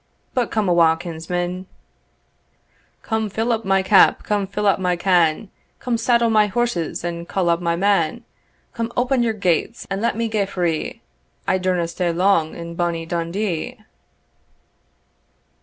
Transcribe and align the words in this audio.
But 0.33 0.49
come 0.49 0.67
awa', 0.67 0.97
kinsman, 0.99 1.67
Come 3.03 3.29
fill 3.29 3.53
up 3.53 3.63
my 3.65 3.83
cap, 3.83 4.23
come 4.23 4.47
fill 4.47 4.65
up 4.65 4.79
my 4.79 4.95
cann, 4.95 5.51
Come 5.77 5.95
saddle 5.95 6.31
my 6.31 6.47
horses, 6.47 7.03
and 7.03 7.27
call 7.29 7.51
up 7.51 7.61
my 7.61 7.75
man; 7.75 8.23
Come 8.73 8.91
open 8.97 9.21
your 9.21 9.33
gates, 9.33 9.85
and 9.91 10.01
let 10.01 10.17
me 10.17 10.27
gae 10.27 10.47
free, 10.47 11.03
I 11.47 11.59
daurna 11.59 11.87
stay 11.87 12.11
langer 12.11 12.55
in 12.55 12.73
bonny 12.73 13.05
Dundee." 13.05 13.77